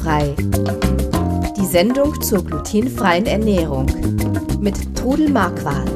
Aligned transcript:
Glutenfrei. 0.00 0.34
Die 1.56 1.66
Sendung 1.66 2.20
zur 2.22 2.44
glutenfreien 2.44 3.26
Ernährung 3.26 3.86
mit 4.58 4.96
Trudel 4.96 5.28
Marquardt. 5.28 5.90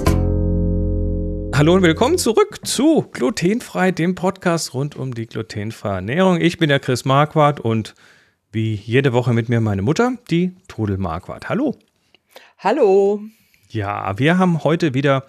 Hallo 1.55 1.75
und 1.75 1.83
willkommen 1.83 2.19
zurück 2.19 2.67
zu 2.67 3.07
Glutenfrei, 3.13 3.93
dem 3.93 4.15
Podcast 4.15 4.75
rund 4.75 4.95
um 4.95 5.15
die 5.15 5.27
glutenfreie 5.27 5.97
Ernährung. 5.97 6.39
Ich 6.41 6.59
bin 6.59 6.69
der 6.69 6.81
Chris 6.81 7.07
Marquardt 7.07 7.61
und 7.61 7.95
wie 8.53 8.75
jede 8.75 9.15
Woche 9.15 9.33
mit 9.33 9.49
mir 9.49 9.61
meine 9.61 9.83
Mutter, 9.83 10.13
die 10.31 10.55
Trudel 10.69 10.99
Marquardt. 10.99 11.49
Hallo. 11.49 11.75
Hallo. 12.59 13.23
Ja, 13.71 14.19
wir 14.19 14.37
haben 14.37 14.65
heute 14.65 14.93
wieder 14.93 15.25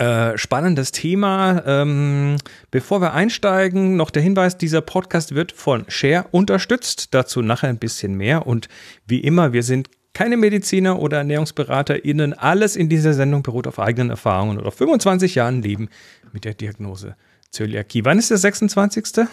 äh, 0.00 0.38
spannendes 0.38 0.92
Thema. 0.92 1.62
Ähm, 1.66 2.36
bevor 2.70 3.02
wir 3.02 3.12
einsteigen, 3.12 3.96
noch 3.96 4.10
der 4.10 4.22
Hinweis, 4.22 4.56
dieser 4.56 4.80
Podcast 4.80 5.34
wird 5.34 5.52
von 5.52 5.84
Share 5.88 6.24
unterstützt. 6.30 7.12
Dazu 7.12 7.42
nachher 7.42 7.68
ein 7.68 7.76
bisschen 7.76 8.14
mehr. 8.14 8.46
Und 8.46 8.68
wie 9.06 9.20
immer, 9.20 9.52
wir 9.52 9.62
sind 9.62 9.90
keine 10.14 10.38
Mediziner 10.38 10.98
oder 11.00 11.18
ErnährungsberaterInnen. 11.18 12.32
Alles 12.32 12.76
in 12.76 12.88
dieser 12.88 13.12
Sendung 13.12 13.42
beruht 13.42 13.66
auf 13.66 13.78
eigenen 13.78 14.08
Erfahrungen 14.08 14.58
oder 14.58 14.68
auf 14.68 14.74
25 14.76 15.34
Jahren 15.34 15.60
Leben 15.60 15.90
mit 16.32 16.46
der 16.46 16.54
Diagnose 16.54 17.14
Zöliakie. 17.50 18.04
Wann 18.04 18.18
ist 18.18 18.30
der 18.30 18.38
26.? 18.38 19.26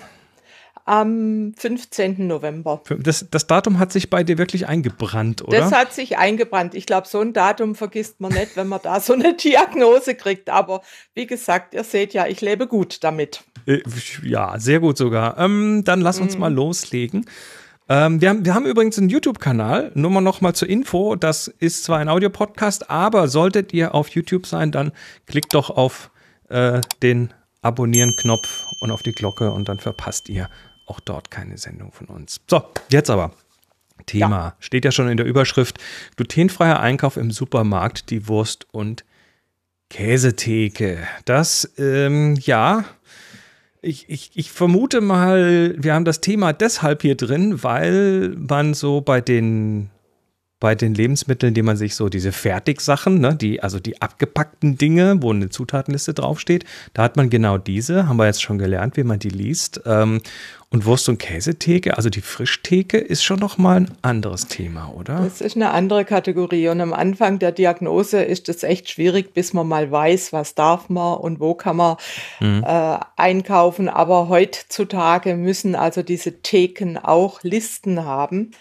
Am 0.87 1.53
15. 1.57 2.27
November. 2.27 2.81
Das, 2.97 3.25
das, 3.29 3.45
Datum 3.45 3.77
hat 3.77 3.91
sich 3.91 4.09
bei 4.09 4.23
dir 4.23 4.37
wirklich 4.37 4.67
eingebrannt, 4.67 5.41
oder? 5.41 5.59
Das 5.59 5.73
hat 5.73 5.91
sich 5.91 6.17
eingebrannt. 6.17 6.75
Ich 6.75 6.85
glaube, 6.85 7.09
so 7.09 7.19
ein 7.19 7.33
Datum 7.33 7.75
vergisst 7.75 8.21
man 8.21 8.31
nicht, 8.31 8.55
wenn 8.55 8.69
man 8.69 8.79
da 8.81 9.01
so 9.01 9.11
eine 9.11 9.33
Diagnose 9.43 10.15
kriegt. 10.15 10.49
Aber 10.49 10.81
wie 11.13 11.27
gesagt, 11.27 11.73
ihr 11.73 11.83
seht 11.83 12.13
ja, 12.13 12.25
ich 12.25 12.39
lebe 12.39 12.67
gut 12.67 13.03
damit. 13.03 13.43
Äh, 13.65 13.81
ja, 14.23 14.57
sehr 14.59 14.79
gut 14.79 14.97
sogar. 14.97 15.37
Ähm, 15.37 15.83
dann 15.83 15.99
lass 15.99 16.21
uns 16.21 16.37
mm. 16.37 16.39
mal 16.39 16.53
loslegen. 16.53 17.25
Ähm, 17.89 18.21
wir, 18.21 18.29
haben, 18.29 18.45
wir 18.45 18.53
haben 18.53 18.65
übrigens 18.65 18.97
einen 18.97 19.09
YouTube-Kanal, 19.09 19.91
nur 19.93 20.09
mal 20.09 20.21
noch 20.21 20.39
mal 20.39 20.53
zur 20.53 20.69
Info. 20.69 21.17
Das 21.17 21.49
ist 21.49 21.83
zwar 21.83 21.99
ein 21.99 22.07
Audiopodcast, 22.07 22.89
aber 22.89 23.27
solltet 23.27 23.73
ihr 23.73 23.93
auf 23.93 24.07
YouTube 24.07 24.45
sein, 24.45 24.71
dann 24.71 24.93
klickt 25.25 25.53
doch 25.53 25.69
auf 25.69 26.11
äh, 26.47 26.79
den 27.01 27.33
Abonnieren-Knopf 27.61 28.67
und 28.79 28.91
auf 28.91 29.03
die 29.03 29.11
Glocke 29.11 29.51
und 29.51 29.67
dann 29.67 29.79
verpasst 29.79 30.29
ihr 30.29 30.49
auch 30.87 30.99
dort 30.99 31.29
keine 31.29 31.57
Sendung 31.57 31.91
von 31.91 32.07
uns. 32.07 32.41
So, 32.49 32.63
jetzt 32.89 33.09
aber. 33.09 33.31
Thema. 34.05 34.29
Ja. 34.29 34.55
Steht 34.59 34.85
ja 34.85 34.91
schon 34.91 35.09
in 35.09 35.17
der 35.17 35.25
Überschrift. 35.25 35.79
Glutenfreier 36.15 36.79
Einkauf 36.79 37.17
im 37.17 37.31
Supermarkt, 37.31 38.09
die 38.09 38.27
Wurst- 38.27 38.67
und 38.71 39.03
Käsetheke. 39.89 40.99
Das, 41.25 41.71
ähm, 41.77 42.35
ja, 42.41 42.85
ich, 43.81 44.09
ich, 44.09 44.31
ich 44.35 44.51
vermute 44.51 45.01
mal, 45.01 45.75
wir 45.77 45.93
haben 45.93 46.05
das 46.05 46.21
Thema 46.21 46.53
deshalb 46.53 47.01
hier 47.01 47.15
drin, 47.15 47.63
weil 47.63 48.35
man 48.37 48.73
so 48.73 49.01
bei 49.01 49.21
den 49.21 49.89
bei 50.59 50.73
den 50.73 50.95
Lebensmitteln, 50.95 51.53
die 51.53 51.61
man 51.61 51.77
sich 51.77 51.95
so 51.95 52.09
diese 52.09 52.31
Fertigsachen, 52.31 53.19
ne, 53.19 53.35
die, 53.35 53.61
also 53.61 53.79
die 53.79 54.01
abgepackten 54.01 54.77
Dinge, 54.77 55.21
wo 55.21 55.31
eine 55.31 55.49
Zutatenliste 55.49 56.15
draufsteht, 56.15 56.65
da 56.93 57.03
hat 57.03 57.15
man 57.15 57.29
genau 57.29 57.59
diese, 57.59 58.07
haben 58.07 58.17
wir 58.17 58.25
jetzt 58.25 58.41
schon 58.41 58.57
gelernt, 58.57 58.97
wie 58.97 59.03
man 59.03 59.19
die 59.19 59.29
liest. 59.29 59.81
Ähm, 59.85 60.21
und 60.69 60.85
Wurst- 60.85 61.07
und 61.07 61.17
Käsetheke, 61.17 61.95
also 61.95 62.09
die 62.09 62.21
Frischtheke, 62.21 62.97
ist 62.97 63.23
schon 63.23 63.39
nochmal 63.39 63.77
ein 63.77 63.91
anderes 64.01 64.47
Thema, 64.47 64.93
oder? 64.93 65.21
Das 65.21 65.39
ist 65.39 65.55
eine 65.55 65.71
andere 65.71 66.03
Kategorie. 66.03 66.67
Und 66.67 66.81
am 66.81 66.93
Anfang 66.93 67.39
der 67.39 67.53
Diagnose 67.53 68.21
ist 68.21 68.49
es 68.49 68.63
echt 68.63 68.89
schwierig, 68.89 69.33
bis 69.33 69.53
man 69.53 69.67
mal 69.67 69.89
weiß, 69.89 70.33
was 70.33 70.55
darf 70.55 70.89
man 70.89 71.17
und 71.19 71.39
wo 71.39 71.53
kann 71.53 71.77
man 71.77 71.95
mhm. 72.41 72.65
äh, 72.67 72.99
einkaufen. 73.15 73.87
Aber 73.87 74.27
heutzutage 74.27 75.35
müssen 75.35 75.75
also 75.75 76.03
diese 76.03 76.41
Theken 76.41 76.97
auch 76.97 77.43
Listen 77.43 78.03
haben 78.03 78.51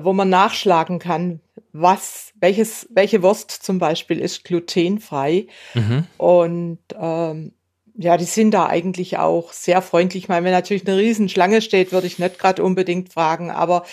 wo 0.00 0.12
man 0.12 0.30
nachschlagen 0.30 0.98
kann, 0.98 1.40
was, 1.72 2.32
welches, 2.40 2.88
welche 2.90 3.22
Wurst 3.22 3.50
zum 3.50 3.78
Beispiel 3.78 4.18
ist 4.18 4.44
glutenfrei. 4.44 5.46
Mhm. 5.74 6.06
Und 6.16 6.78
ähm, 6.98 7.52
ja, 7.94 8.16
die 8.16 8.24
sind 8.24 8.52
da 8.52 8.66
eigentlich 8.66 9.18
auch 9.18 9.52
sehr 9.52 9.82
freundlich. 9.82 10.24
Ich 10.24 10.28
meine, 10.28 10.44
wenn 10.44 10.52
natürlich 10.52 10.86
eine 10.86 10.98
Riesenschlange 10.98 11.62
steht, 11.62 11.92
würde 11.92 12.06
ich 12.06 12.18
nicht 12.18 12.38
gerade 12.38 12.62
unbedingt 12.62 13.12
fragen. 13.12 13.50
Aber 13.50 13.84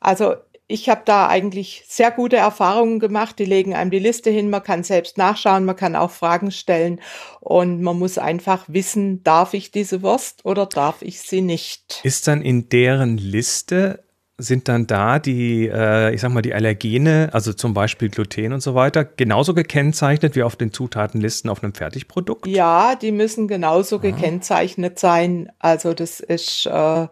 also 0.00 0.34
ich 0.66 0.90
habe 0.90 1.00
da 1.04 1.28
eigentlich 1.28 1.84
sehr 1.88 2.10
gute 2.10 2.36
Erfahrungen 2.36 3.00
gemacht. 3.00 3.38
Die 3.38 3.46
legen 3.46 3.74
einem 3.74 3.90
die 3.90 3.98
Liste 3.98 4.30
hin, 4.30 4.50
man 4.50 4.62
kann 4.62 4.84
selbst 4.84 5.16
nachschauen, 5.16 5.64
man 5.64 5.76
kann 5.76 5.96
auch 5.96 6.10
Fragen 6.10 6.50
stellen 6.50 7.00
und 7.40 7.80
man 7.80 7.98
muss 7.98 8.18
einfach 8.18 8.64
wissen, 8.68 9.24
darf 9.24 9.54
ich 9.54 9.70
diese 9.70 10.02
Wurst 10.02 10.44
oder 10.44 10.66
darf 10.66 11.00
ich 11.00 11.20
sie 11.20 11.40
nicht. 11.40 12.00
Ist 12.04 12.28
dann 12.28 12.42
in 12.42 12.68
deren 12.68 13.16
Liste 13.16 14.04
sind 14.40 14.68
dann 14.68 14.86
da 14.86 15.18
die, 15.18 15.66
äh, 15.66 16.14
ich 16.14 16.20
sag 16.20 16.32
mal, 16.32 16.42
die 16.42 16.54
Allergene, 16.54 17.28
also 17.32 17.52
zum 17.52 17.74
Beispiel 17.74 18.08
Gluten 18.08 18.52
und 18.52 18.60
so 18.60 18.76
weiter, 18.76 19.04
genauso 19.04 19.52
gekennzeichnet 19.52 20.36
wie 20.36 20.44
auf 20.44 20.54
den 20.54 20.72
Zutatenlisten 20.72 21.50
auf 21.50 21.62
einem 21.62 21.74
Fertigprodukt? 21.74 22.46
Ja, 22.46 22.94
die 22.94 23.10
müssen 23.10 23.48
genauso 23.48 23.96
ah. 23.96 23.98
gekennzeichnet 23.98 25.00
sein. 25.00 25.50
Also 25.58 25.92
das 25.92 26.20
ist, 26.20 26.66
äh, 26.66 27.08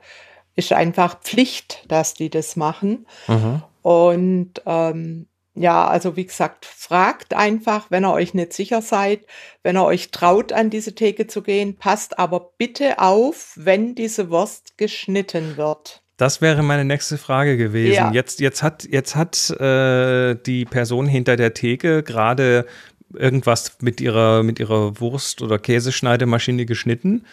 ist 0.54 0.72
einfach 0.72 1.20
Pflicht, 1.20 1.84
dass 1.88 2.14
die 2.14 2.31
das 2.31 2.54
machen. 2.54 3.06
Mhm. 3.26 3.62
Und 3.82 4.62
ähm, 4.64 5.26
ja, 5.54 5.88
also 5.88 6.16
wie 6.16 6.26
gesagt, 6.26 6.64
fragt 6.64 7.34
einfach, 7.34 7.91
wenn 7.91 8.04
ihr 8.04 8.12
euch 8.12 8.34
nicht 8.34 8.53
sicher 8.53 8.82
seid, 8.82 9.26
wenn 9.64 9.76
ihr 9.76 9.84
euch 9.84 10.12
traut, 10.12 10.53
an 10.53 10.70
diese 10.70 10.94
Theke 10.94 11.26
zu 11.26 11.43
gehen, 11.43 11.76
passt 11.76 12.20
aber 12.20 12.53
bitte 12.56 13.00
auf, 13.00 13.53
wenn 13.56 13.97
diese 13.97 14.31
Wurst 14.31 14.78
geschnitten 14.78 15.56
wird. 15.56 16.03
Das 16.16 16.41
wäre 16.41 16.62
meine 16.62 16.84
nächste 16.84 17.19
Frage 17.19 17.56
gewesen. 17.56 17.94
Ja. 17.94 18.12
Jetzt, 18.12 18.41
jetzt 18.41 18.62
hat, 18.62 18.84
jetzt 18.84 19.16
hat 19.16 19.50
äh, 19.60 20.34
die 20.34 20.65
Person 20.65 21.06
hinter 21.06 21.37
der 21.37 21.53
Theke 21.53 22.03
gerade 22.03 22.66
irgendwas 23.12 23.78
mit 23.81 24.00
ihrer, 24.00 24.43
mit 24.43 24.59
ihrer 24.59 24.99
Wurst- 25.00 25.43
oder 25.43 25.59
Käseschneidemaschine 25.59 26.65
geschnitten. 26.65 27.25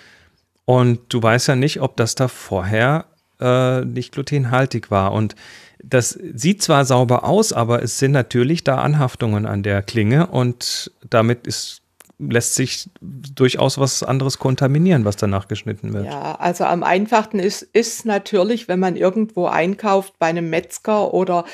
Und 0.65 0.99
du 1.09 1.21
weißt 1.21 1.47
ja 1.47 1.55
nicht, 1.55 1.81
ob 1.81 1.97
das 1.97 2.15
da 2.15 2.27
vorher 2.27 3.05
äh, 3.39 3.85
nicht 3.85 4.11
glutenhaltig 4.11 4.91
war. 4.91 5.13
Und 5.13 5.35
das 5.83 6.17
sieht 6.33 6.61
zwar 6.61 6.85
sauber 6.85 7.25
aus, 7.25 7.51
aber 7.51 7.83
es 7.83 7.99
sind 7.99 8.11
natürlich 8.11 8.63
da 8.63 8.77
Anhaftungen 8.77 9.45
an 9.45 9.63
der 9.63 9.81
Klinge 9.81 10.27
und 10.27 10.91
damit 11.09 11.45
ist 11.45 11.82
lässt 12.19 12.55
sich 12.55 12.89
durchaus 13.01 13.77
was 13.77 14.03
anderes 14.03 14.39
kontaminieren, 14.39 15.05
was 15.05 15.15
danach 15.15 15.47
geschnitten 15.47 15.93
wird. 15.93 16.05
Ja, 16.05 16.35
also 16.35 16.65
am 16.65 16.83
einfachsten 16.83 17.39
ist, 17.39 17.61
ist 17.61 18.05
natürlich, 18.05 18.67
wenn 18.67 18.79
man 18.79 18.95
irgendwo 18.95 19.47
einkauft 19.47 20.13
bei 20.19 20.27
einem 20.27 20.49
Metzger 20.49 21.13
oder 21.13 21.45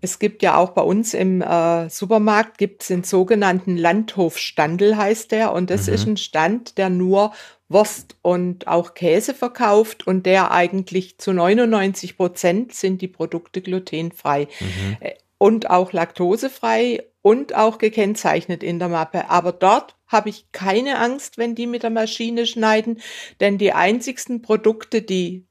es 0.00 0.18
gibt 0.18 0.42
ja 0.42 0.56
auch 0.58 0.70
bei 0.70 0.82
uns 0.82 1.14
im 1.14 1.40
äh, 1.40 1.88
Supermarkt 1.88 2.58
gibt 2.58 2.82
es 2.82 2.88
den 2.88 3.04
sogenannten 3.04 3.78
Landhofstandel 3.78 4.98
heißt 4.98 5.32
der 5.32 5.52
und 5.52 5.70
das 5.70 5.86
mhm. 5.86 5.94
ist 5.94 6.06
ein 6.06 6.16
Stand, 6.18 6.76
der 6.76 6.90
nur 6.90 7.32
Wurst 7.70 8.16
und 8.20 8.68
auch 8.68 8.92
Käse 8.92 9.32
verkauft 9.32 10.06
und 10.06 10.26
der 10.26 10.50
eigentlich 10.50 11.16
zu 11.16 11.32
99 11.32 12.18
Prozent 12.18 12.74
sind 12.74 13.00
die 13.00 13.08
Produkte 13.08 13.62
glutenfrei. 13.62 14.48
Mhm. 14.60 14.96
Und 15.44 15.68
auch 15.68 15.92
laktosefrei 15.92 17.02
und 17.20 17.54
auch 17.54 17.76
gekennzeichnet 17.76 18.62
in 18.62 18.78
der 18.78 18.88
Mappe. 18.88 19.28
Aber 19.28 19.52
dort 19.52 19.94
habe 20.06 20.30
ich 20.30 20.50
keine 20.52 20.98
Angst, 20.98 21.36
wenn 21.36 21.54
die 21.54 21.66
mit 21.66 21.82
der 21.82 21.90
Maschine 21.90 22.46
schneiden, 22.46 23.02
denn 23.40 23.58
die 23.58 23.74
einzigsten 23.74 24.40
Produkte, 24.40 25.02
die 25.02 25.46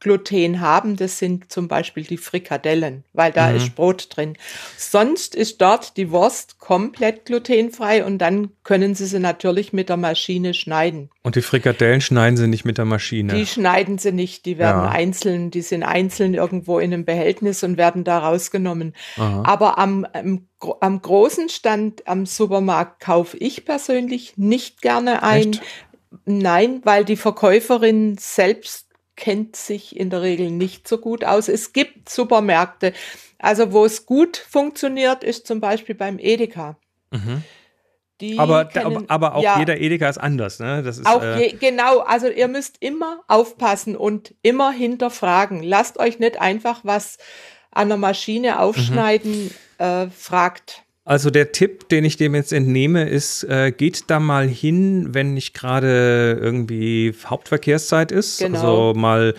Gluten 0.00 0.60
haben, 0.60 0.96
das 0.96 1.18
sind 1.18 1.50
zum 1.50 1.66
Beispiel 1.66 2.04
die 2.04 2.18
Frikadellen, 2.18 3.04
weil 3.12 3.32
da 3.32 3.50
mhm. 3.50 3.56
ist 3.56 3.74
Brot 3.74 4.08
drin. 4.10 4.36
Sonst 4.76 5.34
ist 5.34 5.60
dort 5.60 5.96
die 5.96 6.10
Wurst 6.10 6.58
komplett 6.58 7.24
glutenfrei 7.24 8.04
und 8.04 8.18
dann 8.18 8.50
können 8.62 8.94
Sie 8.94 9.06
sie 9.06 9.18
natürlich 9.18 9.72
mit 9.72 9.88
der 9.88 9.96
Maschine 9.96 10.54
schneiden. 10.54 11.10
Und 11.22 11.34
die 11.34 11.42
Frikadellen 11.42 12.00
schneiden 12.00 12.36
Sie 12.36 12.46
nicht 12.46 12.64
mit 12.64 12.78
der 12.78 12.84
Maschine? 12.84 13.34
Die 13.34 13.46
schneiden 13.46 13.98
Sie 13.98 14.12
nicht, 14.12 14.46
die 14.46 14.58
werden 14.58 14.84
ja. 14.84 14.90
einzeln, 14.90 15.50
die 15.50 15.62
sind 15.62 15.82
einzeln 15.82 16.34
irgendwo 16.34 16.78
in 16.78 16.92
einem 16.92 17.04
Behältnis 17.04 17.64
und 17.64 17.76
werden 17.76 18.04
da 18.04 18.18
rausgenommen. 18.18 18.94
Aha. 19.16 19.42
Aber 19.44 19.78
am, 19.78 20.06
am, 20.12 20.46
am, 20.80 21.02
großen 21.02 21.48
Stand 21.48 22.06
am 22.06 22.24
Supermarkt 22.24 23.00
kaufe 23.00 23.36
ich 23.36 23.64
persönlich 23.64 24.34
nicht 24.36 24.80
gerne 24.80 25.22
ein. 25.22 25.50
Echt? 25.50 25.62
Nein, 26.24 26.80
weil 26.84 27.04
die 27.04 27.16
Verkäuferin 27.16 28.16
selbst 28.18 28.87
kennt 29.18 29.56
sich 29.56 29.96
in 29.96 30.08
der 30.08 30.22
Regel 30.22 30.50
nicht 30.50 30.88
so 30.88 30.98
gut 30.98 31.24
aus. 31.24 31.48
Es 31.48 31.74
gibt 31.74 32.08
Supermärkte, 32.08 32.94
also 33.38 33.72
wo 33.72 33.84
es 33.84 34.06
gut 34.06 34.36
funktioniert, 34.36 35.22
ist 35.24 35.46
zum 35.46 35.60
Beispiel 35.60 35.94
beim 35.94 36.18
Edeka. 36.18 36.78
Mhm. 37.10 37.42
Aber, 38.36 38.64
kennen, 38.64 39.08
aber, 39.08 39.36
auch 39.36 39.42
ja, 39.42 39.58
jeder 39.58 39.78
Edeka 39.78 40.08
ist 40.08 40.18
anders, 40.18 40.58
ne? 40.58 40.82
Das 40.82 40.98
ist, 40.98 41.06
auch 41.06 41.22
äh, 41.22 41.50
je, 41.50 41.52
genau, 41.52 42.00
also 42.00 42.26
ihr 42.28 42.48
müsst 42.48 42.76
immer 42.80 43.20
aufpassen 43.28 43.96
und 43.96 44.34
immer 44.42 44.72
hinterfragen. 44.72 45.62
Lasst 45.62 46.00
euch 46.00 46.18
nicht 46.18 46.40
einfach 46.40 46.80
was 46.82 47.18
an 47.70 47.88
der 47.88 47.98
Maschine 47.98 48.60
aufschneiden, 48.60 49.44
mhm. 49.78 49.84
äh, 49.84 50.10
fragt. 50.10 50.82
Also 51.08 51.30
der 51.30 51.52
Tipp, 51.52 51.88
den 51.88 52.04
ich 52.04 52.18
dem 52.18 52.34
jetzt 52.34 52.52
entnehme, 52.52 53.08
ist, 53.08 53.42
äh, 53.44 53.72
geht 53.72 54.10
da 54.10 54.20
mal 54.20 54.46
hin, 54.46 55.14
wenn 55.14 55.32
nicht 55.32 55.54
gerade 55.54 56.38
irgendwie 56.38 57.14
Hauptverkehrszeit 57.24 58.12
ist. 58.12 58.40
Genau. 58.40 58.58
Also 58.90 58.98
mal, 58.98 59.34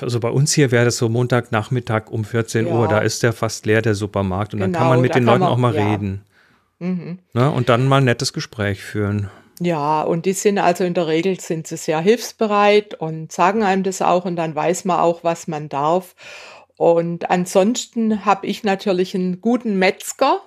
also 0.00 0.18
bei 0.18 0.30
uns 0.30 0.52
hier 0.52 0.72
wäre 0.72 0.84
das 0.84 0.96
so 0.96 1.08
Montagnachmittag 1.08 2.10
um 2.10 2.24
14 2.24 2.66
Ja. 2.66 2.72
Uhr, 2.74 2.88
da 2.88 2.98
ist 2.98 3.22
der 3.22 3.32
fast 3.32 3.66
leer, 3.66 3.82
der 3.82 3.94
Supermarkt. 3.94 4.52
Und 4.54 4.58
dann 4.60 4.72
kann 4.72 4.82
Genau, 4.82 4.90
man 4.94 5.00
mit 5.00 5.14
den 5.14 5.24
Leuten 5.24 5.40
man- 5.40 5.48
auch 5.52 5.56
mal 5.58 5.74
ja. 5.76 5.90
reden. 5.92 6.22
Ne? 6.80 7.50
Und 7.52 7.68
dann 7.68 7.86
mal 7.86 7.98
ein 7.98 8.04
nettes 8.04 8.32
Gespräch 8.32 8.82
führen. 8.82 9.30
Ja, 9.60 10.02
und 10.02 10.26
die 10.26 10.32
sind 10.34 10.58
also 10.58 10.82
in 10.84 10.92
der 10.92 11.06
Regel 11.06 11.38
sind 11.40 11.66
sie 11.68 11.76
sehr 11.76 12.00
hilfsbereit 12.00 12.94
und 12.94 13.30
sagen 13.32 13.62
einem 13.62 13.84
das 13.84 14.02
auch 14.02 14.24
und 14.24 14.34
dann 14.36 14.54
weiß 14.56 14.84
man 14.84 14.98
auch, 14.98 15.22
was 15.24 15.46
man 15.46 15.68
darf. 15.68 16.14
Und 16.76 17.30
ansonsten 17.30 18.24
habe 18.26 18.46
ich 18.48 18.64
natürlich 18.64 19.14
einen 19.14 19.40
guten 19.40 19.78
Metzger, 19.78 20.40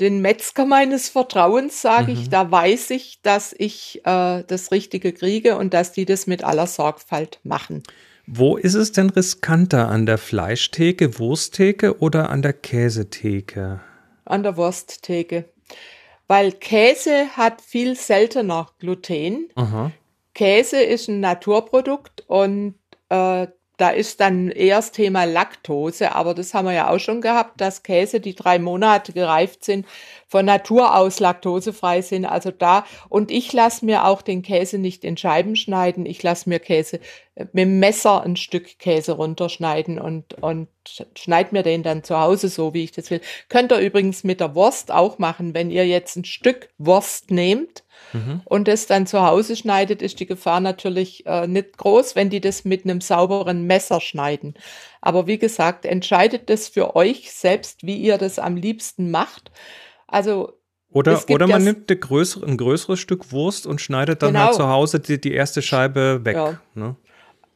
den 0.00 0.20
Metzger 0.20 0.66
meines 0.66 1.08
Vertrauens, 1.08 1.80
sage 1.80 2.12
ich. 2.12 2.28
Da 2.28 2.50
weiß 2.50 2.90
ich, 2.90 3.20
dass 3.22 3.54
ich 3.56 4.00
äh, 4.04 4.42
das 4.46 4.72
Richtige 4.72 5.12
kriege 5.12 5.56
und 5.56 5.74
dass 5.74 5.92
die 5.92 6.04
das 6.04 6.26
mit 6.26 6.44
aller 6.44 6.66
Sorgfalt 6.66 7.40
machen. 7.44 7.82
Wo 8.26 8.56
ist 8.56 8.74
es 8.74 8.92
denn 8.92 9.10
riskanter? 9.10 9.88
An 9.88 10.06
der 10.06 10.18
Fleischtheke, 10.18 11.18
Wursttheke 11.18 11.98
oder 11.98 12.30
an 12.30 12.42
der 12.42 12.52
Käsetheke? 12.52 13.80
An 14.24 14.42
der 14.42 14.56
Wursttheke. 14.56 15.46
Weil 16.28 16.52
Käse 16.52 17.36
hat 17.36 17.60
viel 17.60 17.96
seltener 17.96 18.68
Gluten. 18.78 19.48
Aha. 19.56 19.90
Käse 20.34 20.80
ist 20.80 21.08
ein 21.08 21.20
Naturprodukt 21.20 22.24
und 22.28 22.74
äh, 23.08 23.48
da 23.80 23.90
ist 23.90 24.20
dann 24.20 24.50
eher 24.50 24.76
das 24.76 24.92
Thema 24.92 25.24
Laktose, 25.24 26.14
aber 26.14 26.34
das 26.34 26.52
haben 26.52 26.66
wir 26.66 26.74
ja 26.74 26.90
auch 26.90 26.98
schon 26.98 27.20
gehabt, 27.20 27.60
dass 27.60 27.82
Käse, 27.82 28.20
die 28.20 28.34
drei 28.34 28.58
Monate 28.58 29.12
gereift 29.12 29.64
sind, 29.64 29.86
von 30.30 30.46
Natur 30.46 30.96
aus 30.96 31.18
laktosefrei 31.18 32.02
sind. 32.02 32.24
Also 32.24 32.52
da, 32.52 32.84
und 33.08 33.32
ich 33.32 33.52
lasse 33.52 33.84
mir 33.84 34.06
auch 34.06 34.22
den 34.22 34.42
Käse 34.42 34.78
nicht 34.78 35.02
in 35.02 35.16
Scheiben 35.16 35.56
schneiden. 35.56 36.06
Ich 36.06 36.22
lasse 36.22 36.48
mir 36.48 36.60
Käse 36.60 37.00
äh, 37.34 37.46
mit 37.52 37.64
dem 37.64 37.80
Messer 37.80 38.22
ein 38.22 38.36
Stück 38.36 38.78
Käse 38.78 39.12
runterschneiden 39.12 39.98
und, 39.98 40.34
und 40.40 40.68
schneid 41.16 41.52
mir 41.52 41.64
den 41.64 41.82
dann 41.82 42.04
zu 42.04 42.18
Hause 42.18 42.48
so, 42.48 42.72
wie 42.74 42.84
ich 42.84 42.92
das 42.92 43.10
will. 43.10 43.20
Könnt 43.48 43.72
ihr 43.72 43.78
übrigens 43.78 44.22
mit 44.22 44.38
der 44.38 44.54
Wurst 44.54 44.92
auch 44.92 45.18
machen. 45.18 45.52
Wenn 45.52 45.72
ihr 45.72 45.84
jetzt 45.84 46.14
ein 46.14 46.24
Stück 46.24 46.68
Wurst 46.78 47.32
nehmt, 47.32 47.82
und 48.46 48.66
das 48.66 48.86
dann 48.86 49.06
zu 49.06 49.22
Hause 49.22 49.54
schneidet, 49.54 50.00
ist 50.00 50.18
die 50.20 50.26
Gefahr 50.26 50.60
natürlich 50.60 51.26
äh, 51.26 51.46
nicht 51.46 51.76
groß, 51.76 52.16
wenn 52.16 52.30
die 52.30 52.40
das 52.40 52.64
mit 52.64 52.84
einem 52.84 53.02
sauberen 53.02 53.66
Messer 53.66 54.00
schneiden. 54.00 54.54
Aber 55.00 55.26
wie 55.26 55.38
gesagt, 55.38 55.84
entscheidet 55.84 56.48
das 56.48 56.68
für 56.68 56.96
euch 56.96 57.30
selbst, 57.30 57.86
wie 57.86 57.98
ihr 57.98 58.16
das 58.16 58.38
am 58.38 58.56
liebsten 58.56 59.10
macht. 59.10 59.52
Also 60.10 60.52
Oder, 60.92 61.22
oder 61.30 61.46
man 61.46 61.62
nimmt 61.64 61.90
eine 61.90 61.98
größere, 61.98 62.44
ein 62.46 62.56
größeres 62.56 62.98
Stück 62.98 63.30
Wurst 63.32 63.66
und 63.66 63.80
schneidet 63.80 64.22
dann 64.22 64.32
Genau. 64.32 64.46
halt 64.46 64.54
zu 64.56 64.68
Hause 64.68 65.00
die, 65.00 65.20
die 65.20 65.32
erste 65.32 65.62
Scheibe 65.62 66.20
weg. 66.24 66.36
Ja. 66.36 66.60
Ne? 66.74 66.96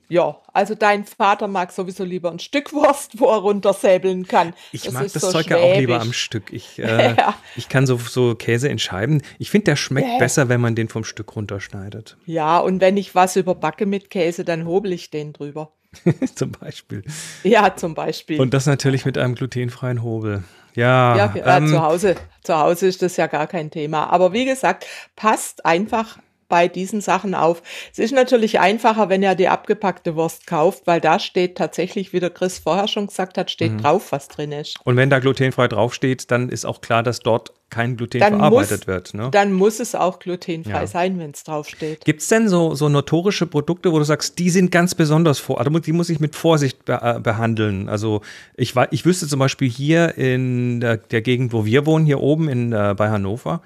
ja, 0.08 0.36
also 0.52 0.74
dein 0.76 1.04
Vater 1.04 1.48
mag 1.48 1.72
sowieso 1.72 2.04
lieber 2.04 2.30
ein 2.30 2.38
Stück 2.38 2.72
Wurst, 2.72 3.18
wo 3.18 3.26
er 3.26 3.38
runtersäbeln 3.38 4.28
kann. 4.28 4.54
Ich 4.70 4.88
mag 4.92 5.04
ist 5.06 5.16
das 5.16 5.22
so 5.22 5.30
Zeug 5.32 5.48
ja 5.50 5.56
auch 5.56 5.76
lieber 5.76 6.00
am 6.00 6.12
Stück. 6.12 6.52
Ich, 6.52 6.78
äh, 6.82 7.16
Ja. 7.16 7.34
ich 7.56 7.68
kann 7.68 7.86
so, 7.86 7.96
so 7.98 8.34
Käse 8.36 8.68
in 8.68 8.78
Scheiben. 8.78 9.22
Ich 9.40 9.50
finde, 9.50 9.64
der 9.64 9.76
schmeckt 9.76 10.06
Ja. 10.08 10.18
besser, 10.18 10.48
wenn 10.48 10.60
man 10.60 10.76
den 10.76 10.88
vom 10.88 11.02
Stück 11.04 11.34
runterschneidet. 11.34 12.16
Ja, 12.26 12.58
und 12.60 12.80
wenn 12.80 12.96
ich 12.96 13.14
was 13.16 13.34
überbacke 13.36 13.86
mit 13.86 14.10
Käse, 14.10 14.44
dann 14.44 14.66
hobel 14.66 14.92
ich 14.92 15.10
den 15.10 15.32
drüber. 15.32 15.72
Zum 16.34 16.52
Beispiel. 16.52 17.02
Ja, 17.44 17.74
zum 17.76 17.94
Beispiel. 17.94 18.40
Und 18.40 18.52
das 18.52 18.66
natürlich 18.66 19.04
mit 19.04 19.16
einem 19.16 19.34
glutenfreien 19.36 20.02
Hobel. 20.02 20.42
Ja, 20.74 21.16
Ja, 21.16 21.32
ja 21.34 21.56
ähm, 21.58 21.68
zu 21.68 21.82
Hause. 21.82 22.16
Zu 22.42 22.58
Hause 22.58 22.86
ist 22.86 23.02
das 23.02 23.16
ja 23.16 23.26
gar 23.26 23.46
kein 23.46 23.70
Thema. 23.70 24.10
Aber 24.10 24.32
wie 24.32 24.44
gesagt, 24.44 24.86
passt 25.16 25.64
einfach 25.64 26.18
bei 26.48 26.68
diesen 26.68 27.00
Sachen 27.00 27.34
auf. 27.34 27.62
Es 27.92 27.98
ist 27.98 28.12
natürlich 28.12 28.60
einfacher, 28.60 29.08
wenn 29.08 29.22
ihr 29.22 29.34
die 29.34 29.48
abgepackte 29.48 30.16
Wurst 30.16 30.46
kauft, 30.46 30.86
weil 30.86 31.00
da 31.00 31.18
steht 31.18 31.56
tatsächlich, 31.56 32.12
wie 32.12 32.20
der 32.20 32.30
Chris 32.30 32.58
vorher 32.58 32.88
schon 32.88 33.06
gesagt 33.06 33.38
hat, 33.38 33.50
steht 33.50 33.72
Mhm. 33.72 33.78
drauf, 33.82 34.12
was 34.12 34.28
drin 34.28 34.52
ist. 34.52 34.76
und 34.84 34.96
wenn 34.96 35.10
da 35.10 35.18
glutenfrei 35.18 35.68
draufsteht, 35.68 36.30
dann 36.30 36.48
ist 36.48 36.64
auch 36.64 36.80
klar, 36.80 37.02
dass 37.02 37.20
dort 37.20 37.52
kein 37.70 37.96
Gluten 37.96 38.20
Dann 38.20 38.34
verarbeitet 38.34 38.80
muss, 38.82 38.86
wird. 38.86 39.14
Ne? 39.14 39.28
dann 39.32 39.52
muss 39.52 39.80
es 39.80 39.94
auch 39.96 40.20
glutenfrei 40.20 40.70
Ja. 40.82 40.86
sein, 40.86 41.18
wenn 41.18 41.30
es 41.32 41.42
draufsteht. 41.42 42.04
Gibt 42.04 42.22
es 42.22 42.28
denn 42.28 42.48
so, 42.48 42.74
so 42.74 42.88
notorische 42.88 43.46
Produkte, 43.46 43.90
wo 43.90 43.98
du 43.98 44.04
sagst, 44.04 44.38
die 44.38 44.50
sind 44.50 44.70
ganz 44.70 44.94
besonders 44.94 45.40
vor, 45.40 45.58
also 45.58 45.70
die 45.80 45.92
muss 45.92 46.08
ich 46.08 46.20
mit 46.20 46.36
Vorsicht 46.36 46.84
be 46.84 47.00
äh, 47.02 47.18
behandeln? 47.18 47.88
Also 47.88 48.20
ich, 48.56 48.74
ich 48.90 49.04
wüsste 49.04 49.26
zum 49.26 49.40
Beispiel 49.40 49.68
hier 49.68 50.16
in 50.16 50.80
der, 50.80 50.98
der 50.98 51.22
Gegend, 51.22 51.52
wo 51.52 51.64
wir 51.64 51.84
wohnen, 51.86 52.06
hier 52.06 52.20
oben 52.20 52.48
in, 52.48 52.72
äh, 52.72 52.94
bei 52.96 53.08
Hannover, 53.10 53.60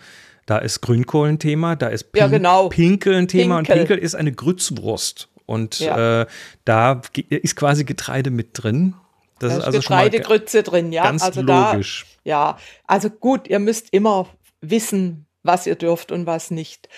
da 0.49 0.59
ist 0.59 0.81
Grünkohl 0.81 1.29
ein 1.29 1.39
Thema, 1.39 1.77
da 1.77 1.89
ist 1.89 2.07
Ja, 2.17 2.27
genau. 2.27 2.71
Pinkel 2.71 3.15
ein 3.15 3.29
Thema 3.29 3.57
Pinkel. 3.57 3.73
und 3.75 3.79
Pinkel 3.87 3.99
ist 3.99 4.15
eine 4.15 4.33
Grützwurst. 4.33 5.29
Und 5.45 5.79
Ja. 5.81 6.23
äh, 6.23 6.27
da 6.65 7.03
ist 7.29 7.55
quasi 7.55 7.85
Getreide 7.85 8.31
mit 8.31 8.49
drin. 8.55 8.95
Das 9.39 9.53
Da 9.53 9.59
ist 9.59 9.65
also 9.65 9.83
schon 9.83 9.95
mal 9.97 10.05
ga- 10.05 10.09
Getreidegrütze 10.11 10.63
drin, 10.63 10.91
ja. 10.93 11.03
ganz 11.05 11.23
also 11.23 11.43
logisch. 11.43 12.07
Da, 12.25 12.31
ja, 12.31 12.59
also 12.87 13.11
gut, 13.11 13.47
ihr 13.49 13.59
müsst 13.59 13.89
immer 13.93 14.27
wissen, 14.63 15.27
was 15.43 15.67
ihr 15.67 15.77
dürft 15.77 16.13
und 16.13 16.27
was 16.27 16.51
nicht. 16.51 16.89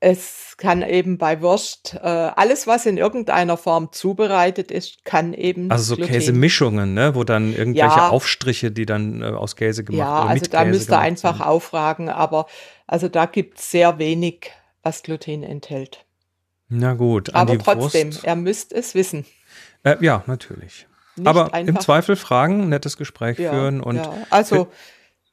Es 0.00 0.54
kann 0.58 0.82
eben 0.82 1.18
bei 1.18 1.40
Wurst, 1.42 1.94
äh, 1.94 2.06
alles, 2.06 2.68
was 2.68 2.86
in 2.86 2.98
irgendeiner 2.98 3.56
Form 3.56 3.90
zubereitet 3.90 4.70
ist, 4.70 5.04
kann 5.04 5.34
eben. 5.34 5.70
Also 5.72 5.82
so 5.82 5.96
Gluten- 5.96 6.12
Käsemischungen, 6.12 6.94
ne? 6.94 7.16
wo 7.16 7.24
dann 7.24 7.52
irgendwelche 7.52 7.96
Ja. 7.96 8.08
Aufstriche, 8.10 8.70
die 8.70 8.86
dann 8.86 9.22
äh, 9.22 9.26
aus 9.26 9.56
Käse 9.56 9.82
gemacht 9.82 9.98
Ja, 9.98 10.20
oder 10.22 10.30
also 10.30 10.46
da 10.50 10.58
Käse 10.62 10.70
müsst 10.70 10.90
ihr 10.90 10.98
einfach 11.00 11.38
sind. 11.38 11.46
auffragen, 11.46 12.08
aber 12.10 12.46
also 12.86 13.08
da 13.08 13.26
gibt 13.26 13.58
es 13.58 13.70
sehr 13.72 13.98
wenig, 13.98 14.52
was 14.84 15.02
Gluten 15.02 15.42
enthält. 15.42 16.04
Na 16.68 16.94
gut, 16.94 17.34
an 17.34 17.48
Aber 17.48 17.58
trotzdem, 17.58 18.08
Wurst. 18.12 18.24
ihr 18.24 18.36
müsst 18.36 18.72
es 18.72 18.94
wissen. 18.94 19.24
Äh, 19.82 19.96
ja, 20.00 20.22
natürlich. 20.26 20.86
Nicht 21.16 21.26
Aber 21.26 21.52
im 21.58 21.80
Zweifel 21.80 22.14
fragen, 22.14 22.68
nettes 22.68 22.96
Gespräch 22.96 23.38
Ja, 23.40 23.50
führen 23.50 23.80
und 23.80 23.96
ja, 23.96 24.12
also 24.30 24.68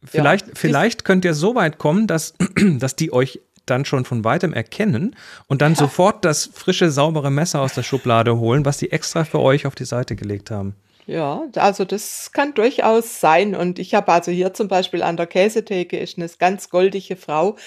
vielleicht, 0.03 0.47
ja. 0.47 0.53
vielleicht 0.55 1.05
könnt 1.05 1.23
ihr 1.25 1.35
so 1.35 1.53
weit 1.53 1.77
kommen, 1.77 2.07
dass, 2.07 2.33
dass 2.79 2.95
die 2.95 3.13
euch 3.13 3.41
dann 3.65 3.85
schon 3.85 4.05
von 4.05 4.23
weitem 4.23 4.53
erkennen 4.53 5.15
und 5.47 5.61
dann 5.61 5.75
sofort 5.75 6.25
das 6.25 6.49
frische, 6.53 6.91
saubere 6.91 7.31
Messer 7.31 7.61
aus 7.61 7.73
der 7.73 7.83
Schublade 7.83 8.37
holen, 8.37 8.65
was 8.65 8.77
die 8.77 8.91
extra 8.91 9.23
für 9.23 9.39
euch 9.39 9.65
auf 9.65 9.75
die 9.75 9.85
Seite 9.85 10.15
gelegt 10.15 10.51
haben. 10.51 10.75
Ja, 11.07 11.43
also 11.55 11.85
das 11.85 12.31
kann 12.31 12.53
durchaus 12.55 13.19
sein. 13.19 13.55
Und 13.55 13.77
ich 13.77 13.93
habe 13.93 14.11
also 14.11 14.31
hier 14.31 14.53
zum 14.53 14.67
Beispiel 14.67 15.03
an 15.03 15.17
der 15.17 15.27
Käsetheke 15.27 15.99
ist 15.99 16.17
eine 16.17 16.27
ganz 16.39 16.69
goldige 16.69 17.15
Frau, 17.15 17.57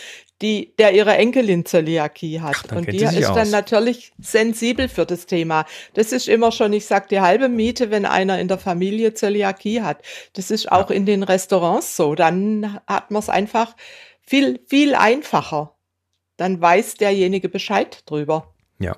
die, 0.43 0.75
der 0.79 0.93
ihre 0.93 1.17
Enkelin 1.17 1.65
Zöliakie 1.65 2.41
hat. 2.41 2.57
Ach, 2.59 2.63
dann 2.65 2.79
und 2.79 2.93
die 2.93 2.97
ist 2.99 3.29
dann 3.29 3.39
aus. 3.39 3.51
natürlich 3.51 4.13
sensibel 4.21 4.89
für 4.89 5.07
das 5.07 5.27
Thema. 5.27 5.67
Das 5.95 6.13
ist 6.13 6.29
immer 6.29 6.51
schon, 6.51 6.73
ich 6.73 6.87
sag, 6.87 7.09
die 7.09 7.21
halbe 7.21 7.49
Miete, 7.49 7.91
wenn 7.91 8.07
einer 8.07 8.41
in 8.41 8.49
der 8.49 8.59
Familie 8.59 9.15
Zöliakie 9.15 9.83
hat. 9.83 10.03
Das 10.33 10.51
ist 10.51 10.71
auch 10.71 10.91
in 10.91 11.07
den 11.07 11.23
Restaurants 11.23 11.97
so. 11.97 12.17
Dann 12.17 12.81
hat 12.87 13.11
man 13.13 13.21
es 13.21 13.29
einfach 13.29 13.77
viel, 14.21 14.61
viel 14.67 14.95
einfacher. 14.97 15.75
Dann 16.39 16.61
weiß 16.63 16.95
derjenige 16.95 17.51
Bescheid 17.51 18.03
drüber. 18.07 18.55
Ja, 18.79 18.97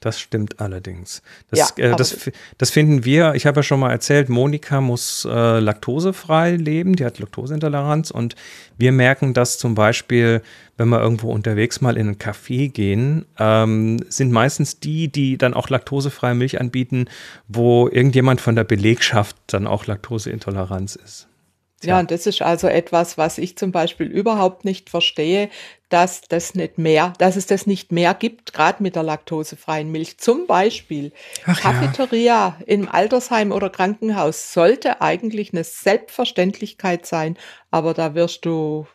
das 0.00 0.18
stimmt 0.18 0.58
allerdings. 0.60 1.22
Das, 1.50 1.74
Ja, 1.78 1.84
äh, 1.92 1.96
das, 1.96 2.10
das- 2.10 2.30
das 2.58 2.70
finden 2.70 3.04
wir, 3.04 3.34
ich 3.34 3.46
habe 3.46 3.60
ja 3.60 3.62
schon 3.62 3.78
mal 3.78 3.90
erzählt, 3.92 4.28
Monika 4.28 4.80
muss 4.80 5.24
äh, 5.30 5.60
laktosefrei 5.60 6.56
leben, 6.56 6.96
die 6.96 7.04
hat 7.04 7.18
Laktoseintoleranz 7.20 8.10
und 8.10 8.34
wir 8.78 8.90
merken, 8.90 9.32
dass 9.34 9.58
zum 9.58 9.74
Beispiel, 9.76 10.42
wenn 10.76 10.88
wir 10.88 11.00
irgendwo 11.00 11.30
unterwegs 11.30 11.80
mal 11.80 11.96
in 11.96 12.08
einen 12.08 12.16
Café 12.18 12.68
gehen, 12.70 13.26
ähm, 13.38 14.04
sind 14.08 14.32
meistens 14.32 14.80
die, 14.80 15.08
die 15.08 15.38
dann 15.38 15.54
auch 15.54 15.68
laktosefreie 15.68 16.34
Milch 16.34 16.60
anbieten, 16.60 17.04
wo 17.46 17.86
irgendjemand 17.88 18.40
von 18.40 18.56
der 18.56 18.64
Belegschaft 18.64 19.36
dann 19.46 19.66
auch 19.68 19.86
Laktoseintoleranz 19.86 20.96
ist. 20.96 21.28
Ja, 21.84 21.98
und 21.98 22.12
das 22.12 22.26
ist 22.28 22.42
also 22.42 22.68
etwas, 22.68 23.18
was 23.18 23.38
ich 23.38 23.58
zum 23.58 23.72
Beispiel 23.72 24.06
überhaupt 24.06 24.64
nicht 24.64 24.88
verstehe, 24.88 25.48
dass 25.92 26.22
das 26.22 26.54
nicht 26.54 26.78
mehr, 26.78 27.12
dass 27.18 27.36
es 27.36 27.46
das 27.46 27.66
nicht 27.66 27.92
mehr 27.92 28.14
gibt, 28.14 28.54
gerade 28.54 28.82
mit 28.82 28.96
der 28.96 29.02
laktosefreien 29.02 29.90
Milch. 29.92 30.18
Zum 30.18 30.46
Beispiel 30.46 31.12
Ach 31.44 31.62
ja. 31.62 31.72
Cafeteria 31.72 32.56
im 32.66 32.88
Altersheim 32.88 33.52
oder 33.52 33.68
Krankenhaus 33.68 34.52
sollte 34.52 35.02
eigentlich 35.02 35.52
eine 35.52 35.64
Selbstverständlichkeit 35.64 37.04
sein, 37.04 37.36
aber 37.70 37.92
da 37.92 38.14
wirst 38.14 38.46
du 38.46 38.86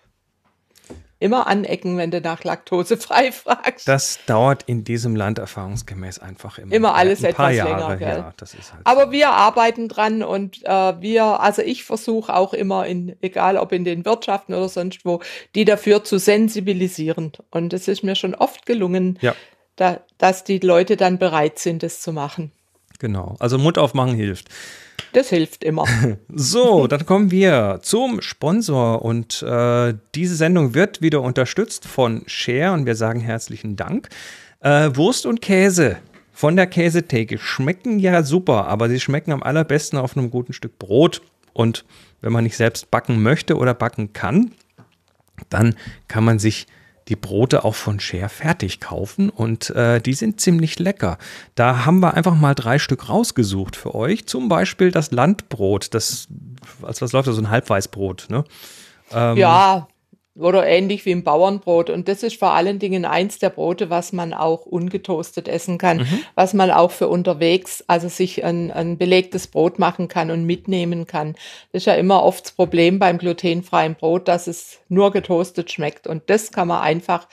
immer 1.19 1.47
anecken, 1.47 1.97
wenn 1.97 2.11
du 2.11 2.21
nach 2.21 2.43
laktosefrei 2.43 3.31
fragst. 3.31 3.87
Das 3.87 4.19
dauert 4.27 4.63
in 4.63 4.83
diesem 4.83 5.15
Land 5.15 5.39
erfahrungsgemäß 5.39 6.19
einfach 6.19 6.57
immer. 6.59 6.73
Immer 6.73 6.95
alles 6.95 7.23
ein 7.23 7.33
paar 7.33 7.51
etwas 7.51 7.57
Jahre. 7.67 7.79
länger, 7.81 7.97
gell? 7.97 8.17
Ja, 8.19 8.33
das 8.37 8.53
ist 8.53 8.71
halt 8.73 8.81
Aber 8.85 9.11
wir 9.11 9.29
arbeiten 9.31 9.87
dran 9.89 10.21
und 10.23 10.63
äh, 10.65 11.01
wir, 11.01 11.39
also 11.39 11.61
ich 11.61 11.83
versuche 11.83 12.35
auch 12.35 12.53
immer 12.53 12.85
in, 12.85 13.15
egal 13.21 13.57
ob 13.57 13.71
in 13.71 13.83
den 13.83 14.05
Wirtschaften 14.05 14.53
oder 14.53 14.69
sonst 14.69 15.05
wo, 15.05 15.21
die 15.55 15.65
dafür 15.65 16.03
zu 16.03 16.19
sensibilisieren. 16.19 17.31
Und 17.51 17.73
es 17.73 17.87
ist 17.87 18.03
mir 18.03 18.15
schon 18.15 18.35
oft 18.35 18.65
gelungen, 18.65 19.17
Ja. 19.21 19.35
da, 19.75 20.01
dass 20.17 20.43
die 20.43 20.59
Leute 20.59 20.97
dann 20.97 21.17
bereit 21.17 21.59
sind, 21.59 21.83
das 21.83 22.01
zu 22.01 22.11
machen. 22.13 22.51
Genau. 22.99 23.35
Also 23.39 23.57
Mund 23.57 23.77
aufmachen 23.77 24.15
hilft. 24.15 24.49
Das 25.13 25.29
hilft 25.29 25.63
immer. 25.63 25.85
So, 26.29 26.87
dann 26.87 27.05
kommen 27.05 27.31
wir 27.31 27.79
zum 27.81 28.21
Sponsor 28.21 29.03
und 29.03 29.41
äh, 29.41 29.93
diese 30.15 30.35
Sendung 30.35 30.73
wird 30.73 31.01
wieder 31.01 31.21
unterstützt 31.21 31.85
von 31.85 32.23
Share 32.27 32.73
und 32.73 32.85
wir 32.85 32.95
sagen 32.95 33.19
herzlichen 33.19 33.75
Dank. 33.75 34.09
Äh, 34.59 34.91
Wurst 34.95 35.25
und 35.25 35.41
Käse 35.41 35.97
von 36.33 36.55
der 36.55 36.67
Käsetheke 36.67 37.39
schmecken 37.39 37.97
ja 37.97 38.21
super, 38.21 38.67
aber 38.67 38.89
sie 38.89 38.99
schmecken 38.99 39.31
am 39.31 39.41
allerbesten 39.41 39.97
auf 39.97 40.15
einem 40.15 40.29
guten 40.29 40.53
Stück 40.53 40.77
Brot. 40.77 41.21
Und 41.53 41.83
wenn 42.21 42.31
man 42.31 42.43
nicht 42.43 42.57
selbst 42.57 42.91
backen 42.91 43.23
möchte 43.23 43.57
oder 43.57 43.73
backen 43.73 44.13
kann, 44.13 44.51
dann 45.49 45.75
kann 46.07 46.23
man 46.23 46.37
sich 46.37 46.67
die 47.07 47.15
Brote 47.15 47.63
auch 47.63 47.75
von 47.75 47.99
Share 47.99 48.29
fertig 48.29 48.79
kaufen 48.79 49.29
und 49.29 49.69
äh, 49.71 50.01
die 50.01 50.13
sind 50.13 50.41
ziemlich 50.41 50.79
lecker. 50.79 51.17
Da 51.55 51.85
haben 51.85 51.99
wir 51.99 52.13
einfach 52.13 52.35
mal 52.35 52.53
drei 52.53 52.79
Stück 52.79 53.09
rausgesucht 53.09 53.75
für 53.75 53.95
euch. 53.95 54.27
Zum 54.27 54.49
Beispiel 54.49 54.91
das 54.91 55.11
Landbrot, 55.11 55.93
das, 55.93 56.27
als 56.81 57.01
was 57.01 57.13
läuft 57.13 57.27
das, 57.27 57.35
so 57.35 57.41
ein 57.41 57.49
Halbweißbrot, 57.49 58.27
ne? 58.29 58.43
Ähm, 59.11 59.37
ja, 59.37 59.87
oder 60.39 60.65
ähnlich 60.67 61.05
wie 61.05 61.11
im 61.11 61.23
Bauernbrot. 61.23 61.89
Und 61.89 62.07
das 62.07 62.23
ist 62.23 62.37
vor 62.37 62.51
allen 62.53 62.79
Dingen 62.79 63.05
eins 63.05 63.39
der 63.39 63.49
Brote, 63.49 63.89
was 63.89 64.13
man 64.13 64.33
auch 64.33 64.65
ungetoastet 64.65 65.47
essen 65.47 65.77
kann, 65.77 65.97
mhm. 65.97 66.19
was 66.35 66.53
man 66.53 66.71
auch 66.71 66.91
für 66.91 67.07
unterwegs, 67.07 67.83
also 67.87 68.07
sich 68.07 68.43
ein, 68.43 68.71
ein 68.71 68.97
belegtes 68.97 69.47
Brot 69.47 69.79
machen 69.79 70.07
kann 70.07 70.31
und 70.31 70.45
mitnehmen 70.45 71.07
kann. 71.07 71.33
Das 71.71 71.81
ist 71.81 71.85
ja 71.85 71.95
immer 71.95 72.23
oft 72.23 72.45
das 72.45 72.51
Problem 72.51 72.99
beim 72.99 73.17
glutenfreien 73.17 73.95
Brot, 73.95 74.27
dass 74.27 74.47
es 74.47 74.79
nur 74.89 75.11
getoastet 75.11 75.71
schmeckt. 75.71 76.07
Und 76.07 76.23
das 76.27 76.51
kann 76.51 76.67
man 76.67 76.81
einfach 76.81 77.27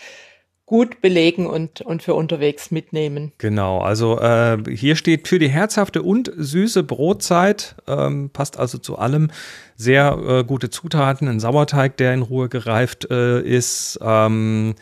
gut 0.67 1.03
belegen 1.03 1.47
und, 1.47 1.83
und 1.83 2.03
für 2.03 2.15
unterwegs 2.15 2.71
mitnehmen. 2.71 3.33
Genau, 3.39 3.81
also 3.81 4.19
äh, 4.21 4.59
hier 4.75 4.97
steht 4.97 5.29
für 5.29 5.39
die 5.39 5.49
herzhafte 5.49 6.03
und 6.03 6.33
süße 6.35 6.83
Brotzeit, 6.83 7.77
ähm, 7.87 8.31
passt 8.31 8.59
also 8.59 8.79
zu 8.79 8.99
allem. 8.99 9.31
Sehr 9.77 10.17
äh, 10.27 10.45
gute 10.45 10.71
Zutaten, 10.71 11.29
ein 11.29 11.41
Sauerteig, 11.41 11.97
der 11.99 12.15
in 12.15 12.23
Ruhe 12.23 12.49
gereift 12.49 13.11
äh, 13.11 13.41
ist. 13.41 13.99
Ähm, 14.01 14.75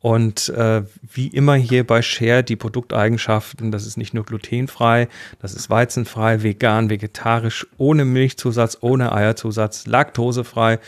und 0.00 0.50
äh, 0.50 0.84
wie 1.12 1.26
immer 1.26 1.56
hier 1.56 1.84
bei 1.84 2.00
Share 2.00 2.44
die 2.44 2.56
Produkteigenschaften, 2.56 3.72
das 3.72 3.86
ist 3.86 3.96
nicht 3.96 4.14
nur 4.14 4.24
glutenfrei, 4.24 5.08
das 5.42 5.52
ist 5.52 5.68
weizenfrei, 5.68 6.42
vegan, 6.44 6.90
vegetarisch, 6.90 7.66
ohne 7.76 8.04
Milchzusatz, 8.04 8.78
ohne 8.82 9.12
Eierzusatz, 9.12 9.86
laktosefrei, 9.86 10.78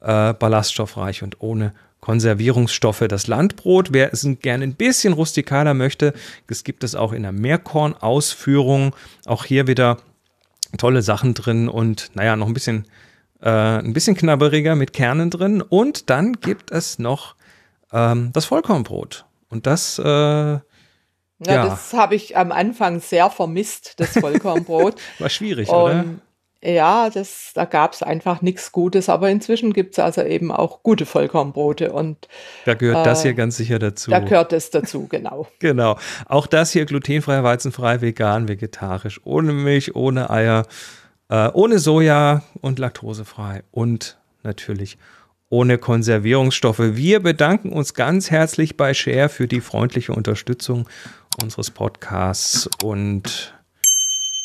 äh, 0.00 0.32
ballaststoffreich 0.34 1.24
und 1.24 1.40
ohne 1.40 1.74
Konservierungsstoffe. 2.02 3.04
Das 3.08 3.28
Landbrot, 3.28 3.92
wer 3.92 4.12
es 4.12 4.26
gerne 4.40 4.64
ein 4.64 4.74
bisschen 4.74 5.14
rustikaler 5.14 5.72
möchte, 5.72 6.12
das 6.48 6.64
gibt 6.64 6.84
es 6.84 6.94
auch 6.94 7.12
in 7.12 7.22
der 7.22 7.32
Meerkorn-Ausführung. 7.32 8.94
Auch 9.24 9.44
hier 9.44 9.66
wieder 9.66 9.96
tolle 10.76 11.00
Sachen 11.02 11.32
drin 11.32 11.68
und 11.68 12.10
naja, 12.14 12.36
noch 12.36 12.48
ein 12.48 12.54
bisschen, 12.54 12.86
äh, 13.40 13.48
ein 13.48 13.92
bisschen 13.92 14.16
knabberiger 14.16 14.74
mit 14.74 14.92
Kernen 14.92 15.30
drin. 15.30 15.62
Und 15.62 16.10
dann 16.10 16.34
gibt 16.34 16.72
es 16.72 16.98
noch 16.98 17.36
ähm, 17.92 18.30
das 18.32 18.46
Vollkornbrot. 18.46 19.24
Und 19.48 19.66
das 19.66 19.98
äh, 19.98 20.02
ja, 20.04 20.60
ja, 21.54 21.64
das 21.66 21.92
habe 21.92 22.14
ich 22.14 22.36
am 22.36 22.52
Anfang 22.52 23.00
sehr 23.00 23.30
vermisst, 23.30 23.94
das 23.98 24.18
Vollkornbrot. 24.18 25.00
War 25.18 25.28
schwierig, 25.28 25.68
und 25.68 25.74
oder? 25.76 26.04
Ja, 26.64 27.10
das, 27.10 27.50
da 27.54 27.64
gab 27.64 27.92
es 27.92 28.04
einfach 28.04 28.40
nichts 28.40 28.70
Gutes, 28.70 29.08
aber 29.08 29.28
inzwischen 29.30 29.72
gibt 29.72 29.94
es 29.94 29.98
also 29.98 30.22
eben 30.22 30.52
auch 30.52 30.84
gute 30.84 31.06
Vollkornbrote 31.06 31.92
und 31.92 32.28
da 32.66 32.74
gehört 32.74 32.98
äh, 32.98 33.04
das 33.04 33.22
hier 33.22 33.34
ganz 33.34 33.56
sicher 33.56 33.80
dazu. 33.80 34.12
Da 34.12 34.20
gehört 34.20 34.52
es 34.52 34.70
dazu, 34.70 35.08
genau. 35.08 35.48
genau. 35.58 35.98
Auch 36.26 36.46
das 36.46 36.70
hier 36.70 36.84
glutenfrei, 36.86 37.42
weizenfrei, 37.42 38.00
vegan, 38.00 38.46
vegetarisch, 38.46 39.20
ohne 39.24 39.52
Milch, 39.52 39.96
ohne 39.96 40.30
Eier, 40.30 40.66
äh, 41.28 41.48
ohne 41.52 41.80
Soja 41.80 42.44
und 42.60 42.78
laktosefrei 42.78 43.64
und 43.72 44.20
natürlich 44.44 44.98
ohne 45.48 45.78
Konservierungsstoffe. 45.78 46.78
Wir 46.78 47.20
bedanken 47.20 47.72
uns 47.72 47.92
ganz 47.92 48.30
herzlich 48.30 48.76
bei 48.76 48.94
Share 48.94 49.28
für 49.28 49.48
die 49.48 49.60
freundliche 49.60 50.12
Unterstützung 50.12 50.88
unseres 51.42 51.72
Podcasts 51.72 52.70
und 52.84 53.52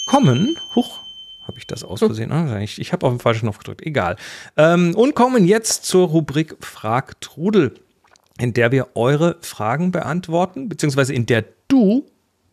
kommen, 0.08 0.58
huch, 0.76 1.07
habe 1.48 1.58
ich 1.58 1.68
das 1.68 1.84
aus 1.84 2.00
Versehen? 2.00 2.32
Ah, 2.32 2.60
ich 2.60 2.80
ich 2.80 2.94
habe 2.94 3.06
auf 3.06 3.14
den 3.14 3.20
falschen 3.20 3.42
Knopf 3.42 3.60
gedrückt. 3.60 3.86
Egal. 3.86 4.18
Ähm, 4.58 4.96
und 4.96 5.16
kommen 5.16 5.46
jetzt 5.46 5.86
zur 5.86 6.08
Rubrik 6.08 6.56
Frag 6.60 7.20
Trudel, 7.22 7.76
in 8.38 8.54
der 8.54 8.72
wir 8.72 8.90
eure 8.96 9.38
Fragen 9.42 9.92
beantworten, 9.92 10.70
beziehungsweise 10.70 11.14
in 11.14 11.26
der 11.26 11.46
du 11.68 12.06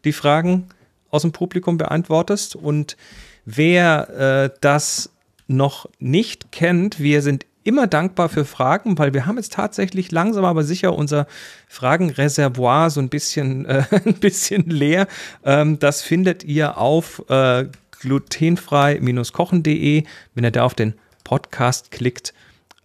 die 0.04 0.12
Fragen 0.12 0.68
aus 1.10 1.22
dem 1.22 1.32
Publikum 1.32 1.78
beantwortest. 1.78 2.56
Und 2.56 2.96
wer 3.44 4.08
äh, 4.44 4.58
das 4.60 5.10
noch 5.46 5.88
nicht 5.98 6.52
kennt, 6.52 7.00
wir 7.00 7.22
sind 7.22 7.46
immer 7.64 7.86
dankbar 7.86 8.28
für 8.28 8.44
Fragen, 8.44 8.98
weil 8.98 9.14
wir 9.14 9.26
haben 9.26 9.36
jetzt 9.36 9.54
tatsächlich 9.54 10.12
langsam 10.12 10.44
aber 10.44 10.64
sicher 10.64 10.94
unser 10.94 11.26
Fragenreservoir 11.66 12.90
so 12.90 13.00
ein 13.00 13.08
bisschen, 13.08 13.64
äh, 13.66 13.84
ein 14.04 14.14
bisschen 14.14 14.68
leer. 14.68 15.06
Ähm, 15.44 15.78
das 15.78 16.02
findet 16.02 16.44
ihr 16.44 16.78
auf 16.78 17.24
äh, 17.28 17.66
glutenfrei-kochen.de. 18.04 20.04
Wenn 20.34 20.44
ihr 20.44 20.50
da 20.50 20.64
auf 20.64 20.74
den 20.74 20.94
Podcast 21.24 21.90
klickt, 21.90 22.34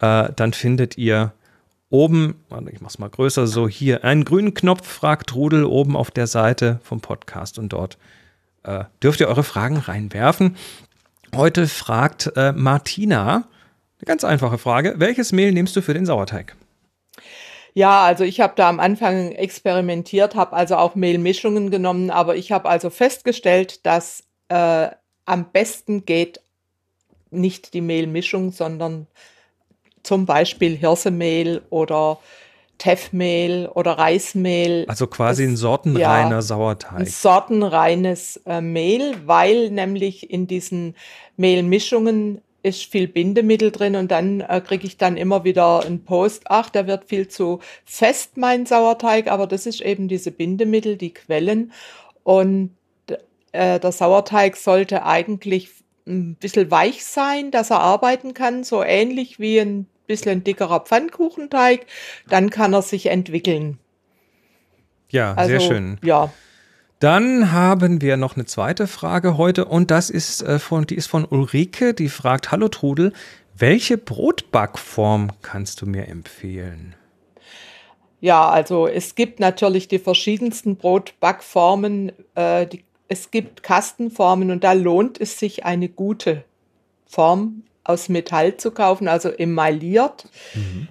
äh, 0.00 0.30
dann 0.34 0.52
findet 0.52 0.98
ihr 0.98 1.32
oben, 1.90 2.36
ich 2.72 2.80
mach's 2.80 2.98
mal 2.98 3.10
größer, 3.10 3.46
so 3.46 3.68
hier 3.68 4.04
einen 4.04 4.24
grünen 4.24 4.54
Knopf, 4.54 4.86
fragt 4.86 5.34
Rudel 5.34 5.64
oben 5.64 5.96
auf 5.96 6.10
der 6.10 6.26
Seite 6.26 6.80
vom 6.82 7.00
Podcast 7.00 7.58
und 7.58 7.72
dort 7.72 7.98
äh, 8.62 8.84
dürft 9.02 9.20
ihr 9.20 9.28
eure 9.28 9.44
Fragen 9.44 9.76
reinwerfen. 9.76 10.56
Heute 11.34 11.68
fragt 11.68 12.32
äh, 12.36 12.52
Martina, 12.52 13.34
eine 13.34 14.06
ganz 14.06 14.24
einfache 14.24 14.58
Frage, 14.58 14.94
welches 14.98 15.32
Mehl 15.32 15.52
nimmst 15.52 15.76
du 15.76 15.82
für 15.82 15.94
den 15.94 16.06
Sauerteig? 16.06 16.56
Ja, 17.74 18.02
also 18.02 18.24
ich 18.24 18.40
habe 18.40 18.54
da 18.56 18.68
am 18.68 18.80
Anfang 18.80 19.32
experimentiert, 19.32 20.34
habe 20.34 20.56
also 20.56 20.76
auch 20.76 20.94
Mehlmischungen 20.94 21.70
genommen, 21.70 22.10
aber 22.10 22.36
ich 22.36 22.50
habe 22.50 22.68
also 22.68 22.90
festgestellt, 22.90 23.86
dass 23.86 24.24
äh, 24.48 24.88
am 25.30 25.50
besten 25.50 26.04
geht 26.04 26.40
nicht 27.30 27.72
die 27.74 27.80
Mehlmischung, 27.80 28.50
sondern 28.50 29.06
zum 30.02 30.26
Beispiel 30.26 30.76
Hirsemehl 30.76 31.62
oder 31.70 32.18
Teffmehl 32.78 33.70
oder 33.72 33.92
Reismehl. 33.92 34.86
Also 34.88 35.06
quasi 35.06 35.44
das, 35.44 35.52
ein 35.52 35.56
sortenreiner 35.56 36.30
ja, 36.30 36.42
Sauerteig. 36.42 36.98
Ein 36.98 37.06
sortenreines 37.06 38.40
äh, 38.46 38.60
Mehl, 38.60 39.14
weil 39.26 39.70
nämlich 39.70 40.30
in 40.30 40.46
diesen 40.46 40.96
Mehlmischungen 41.36 42.40
ist 42.62 42.84
viel 42.84 43.06
Bindemittel 43.06 43.70
drin 43.70 43.96
und 43.96 44.10
dann 44.10 44.40
äh, 44.40 44.60
kriege 44.60 44.86
ich 44.86 44.96
dann 44.96 45.16
immer 45.16 45.44
wieder 45.44 45.84
einen 45.84 46.04
Post, 46.04 46.44
ach, 46.46 46.70
der 46.70 46.86
wird 46.86 47.04
viel 47.04 47.28
zu 47.28 47.60
fest, 47.84 48.36
mein 48.36 48.66
Sauerteig, 48.66 49.30
aber 49.30 49.46
das 49.46 49.66
ist 49.66 49.80
eben 49.80 50.08
diese 50.08 50.30
Bindemittel, 50.30 50.96
die 50.96 51.14
Quellen. 51.14 51.72
Und 52.22 52.74
äh, 53.52 53.80
der 53.80 53.92
Sauerteig 53.92 54.56
sollte 54.56 55.04
eigentlich 55.04 55.70
ein 56.06 56.34
bisschen 56.34 56.70
weich 56.70 57.04
sein, 57.04 57.50
dass 57.50 57.70
er 57.70 57.80
arbeiten 57.80 58.34
kann, 58.34 58.64
so 58.64 58.82
ähnlich 58.82 59.38
wie 59.38 59.60
ein 59.60 59.86
bisschen 60.06 60.42
dickerer 60.44 60.80
Pfannkuchenteig. 60.80 61.86
Dann 62.28 62.50
kann 62.50 62.72
er 62.72 62.82
sich 62.82 63.06
entwickeln. 63.06 63.78
Ja, 65.08 65.34
also, 65.34 65.50
sehr 65.50 65.60
schön. 65.60 65.98
Ja. 66.02 66.32
Dann 66.98 67.50
haben 67.50 68.02
wir 68.02 68.16
noch 68.16 68.36
eine 68.36 68.44
zweite 68.44 68.86
Frage 68.86 69.38
heute 69.38 69.64
und 69.64 69.90
das 69.90 70.10
ist 70.10 70.42
äh, 70.42 70.58
von, 70.58 70.86
die 70.86 70.96
ist 70.96 71.06
von 71.06 71.24
Ulrike, 71.24 71.94
die 71.94 72.10
fragt, 72.10 72.50
hallo 72.50 72.68
Trudel, 72.68 73.12
welche 73.56 73.96
Brotbackform 73.96 75.30
kannst 75.42 75.80
du 75.80 75.86
mir 75.86 76.08
empfehlen? 76.08 76.94
Ja, 78.20 78.50
also 78.50 78.86
es 78.86 79.14
gibt 79.14 79.40
natürlich 79.40 79.88
die 79.88 79.98
verschiedensten 79.98 80.76
Brotbackformen, 80.76 82.12
äh, 82.34 82.66
die 82.66 82.84
es 83.10 83.32
gibt 83.32 83.64
Kastenformen 83.64 84.52
und 84.52 84.62
da 84.62 84.72
lohnt 84.72 85.20
es 85.20 85.36
sich, 85.36 85.64
eine 85.64 85.88
gute 85.88 86.44
Form 87.06 87.64
aus 87.82 88.08
Metall 88.08 88.56
zu 88.56 88.70
kaufen, 88.70 89.08
also 89.08 89.30
emailliert. 89.30 90.28
Mhm. 90.54 90.86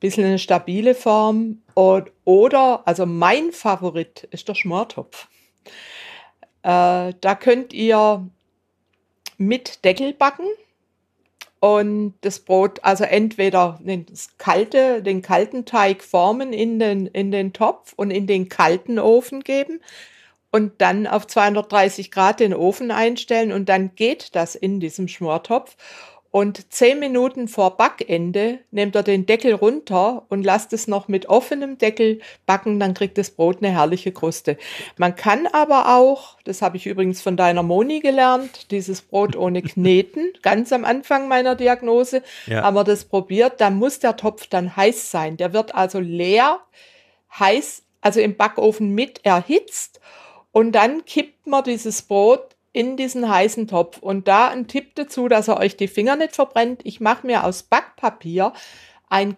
Bisschen 0.00 0.24
eine 0.24 0.38
stabile 0.38 0.94
Form. 0.94 1.60
Und, 1.74 2.10
oder, 2.24 2.88
also 2.88 3.04
mein 3.04 3.52
Favorit 3.52 4.26
ist 4.30 4.48
der 4.48 4.54
Schmortopf. 4.54 5.28
Äh, 6.62 7.12
da 7.20 7.34
könnt 7.38 7.74
ihr 7.74 8.26
mit 9.36 9.84
Deckel 9.84 10.14
backen 10.14 10.46
und 11.60 12.14
das 12.22 12.40
Brot, 12.40 12.78
also 12.82 13.04
entweder 13.04 13.78
das 13.84 14.38
kalte, 14.38 15.02
den 15.02 15.20
kalten 15.20 15.66
Teig 15.66 16.02
formen 16.02 16.54
in 16.54 16.78
den, 16.78 17.08
in 17.08 17.30
den 17.30 17.52
Topf 17.52 17.92
und 17.94 18.10
in 18.10 18.26
den 18.26 18.48
kalten 18.48 18.98
Ofen 18.98 19.44
geben 19.44 19.80
und 20.50 20.80
dann 20.80 21.06
auf 21.06 21.26
230 21.26 22.10
Grad 22.10 22.40
den 22.40 22.54
Ofen 22.54 22.90
einstellen 22.90 23.52
und 23.52 23.68
dann 23.68 23.94
geht 23.94 24.34
das 24.34 24.54
in 24.54 24.80
diesem 24.80 25.08
Schmortopf. 25.08 25.76
Und 26.30 26.72
zehn 26.72 26.98
Minuten 26.98 27.48
vor 27.48 27.78
Backende 27.78 28.58
nehmt 28.70 28.94
ihr 28.94 29.02
den 29.02 29.24
Deckel 29.24 29.54
runter 29.54 30.26
und 30.28 30.44
lasst 30.44 30.74
es 30.74 30.86
noch 30.86 31.08
mit 31.08 31.26
offenem 31.26 31.78
Deckel 31.78 32.20
backen, 32.44 32.78
dann 32.78 32.92
kriegt 32.92 33.16
das 33.16 33.30
Brot 33.30 33.58
eine 33.62 33.72
herrliche 33.72 34.12
Kruste. 34.12 34.58
Man 34.98 35.16
kann 35.16 35.46
aber 35.46 35.96
auch, 35.96 36.36
das 36.44 36.60
habe 36.60 36.76
ich 36.76 36.86
übrigens 36.86 37.22
von 37.22 37.38
deiner 37.38 37.62
Moni 37.62 38.00
gelernt, 38.00 38.70
dieses 38.70 39.00
Brot 39.00 39.36
ohne 39.36 39.62
Kneten, 39.62 40.34
ganz 40.42 40.70
am 40.70 40.84
Anfang 40.84 41.28
meiner 41.28 41.54
Diagnose, 41.54 42.22
ja. 42.46 42.62
haben 42.62 42.76
wir 42.76 42.84
das 42.84 43.06
probiert. 43.06 43.62
Da 43.62 43.70
muss 43.70 43.98
der 43.98 44.16
Topf 44.16 44.48
dann 44.48 44.76
heiß 44.76 45.10
sein. 45.10 45.38
Der 45.38 45.54
wird 45.54 45.74
also 45.74 45.98
leer, 45.98 46.60
heiß, 47.38 47.84
also 48.02 48.20
im 48.20 48.36
Backofen 48.36 48.94
mit 48.94 49.24
erhitzt. 49.24 49.98
Und 50.52 50.72
dann 50.72 51.04
kippt 51.04 51.46
man 51.46 51.64
dieses 51.64 52.02
Brot 52.02 52.56
in 52.72 52.96
diesen 52.96 53.28
heißen 53.28 53.68
Topf. 53.68 53.98
Und 53.98 54.28
da 54.28 54.48
ein 54.48 54.66
Tipp 54.68 54.94
dazu, 54.94 55.28
dass 55.28 55.48
er 55.48 55.58
euch 55.58 55.76
die 55.76 55.88
Finger 55.88 56.16
nicht 56.16 56.34
verbrennt. 56.34 56.80
Ich 56.84 57.00
mache 57.00 57.26
mir 57.26 57.44
aus 57.44 57.62
Backpapier 57.62 58.52
ein 59.08 59.36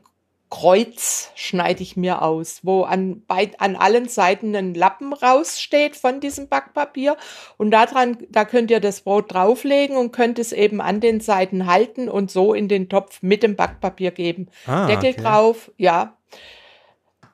Kreuz 0.51 1.31
schneide 1.37 1.81
ich 1.81 1.97
mir 1.97 2.23
aus, 2.23 2.61
wo 2.65 2.83
an, 2.83 3.23
bei, 3.29 3.53
an 3.59 3.77
allen 3.77 4.09
Seiten 4.09 4.55
ein 4.57 4.75
Lappen 4.75 5.13
raussteht 5.13 5.95
von 5.95 6.19
diesem 6.19 6.49
Backpapier. 6.49 7.17
Und 7.57 7.71
daran, 7.71 8.19
da 8.29 8.45
könnt 8.45 8.73
ihr 8.73 8.81
das 8.81 9.03
Brot 9.03 9.33
drauflegen 9.33 9.97
und 9.97 10.11
könnt 10.11 10.41
es 10.41 10.53
eben 10.53 10.81
an 10.81 11.01
den 11.01 11.21
Seiten 11.21 11.67
halten 11.67 12.09
und 12.09 12.33
so 12.33 12.53
in 12.53 12.67
den 12.67 12.89
Topf 12.89 13.23
mit 13.23 13.45
dem 13.45 13.55
Backpapier 13.55 14.11
geben. 14.11 14.49
Ah, 14.67 14.89
Deckel 14.89 15.13
okay. 15.13 15.23
drauf, 15.23 15.71
ja. 15.77 16.17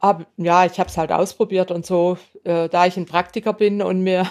Aber 0.00 0.26
ja, 0.36 0.66
ich 0.66 0.78
habe 0.78 0.88
es 0.90 0.96
halt 0.96 1.12
ausprobiert 1.12 1.70
und 1.70 1.86
so, 1.86 2.18
äh, 2.44 2.68
da 2.68 2.86
ich 2.86 2.96
ein 2.96 3.06
Praktiker 3.06 3.52
bin 3.52 3.82
und 3.82 4.02
mir 4.02 4.26